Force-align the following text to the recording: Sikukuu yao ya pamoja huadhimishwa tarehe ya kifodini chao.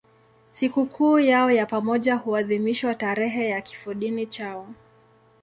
Sikukuu 0.47 1.19
yao 1.19 1.51
ya 1.51 1.65
pamoja 1.65 2.15
huadhimishwa 2.15 2.95
tarehe 2.95 3.49
ya 3.49 3.61
kifodini 3.61 4.25
chao. 4.27 4.67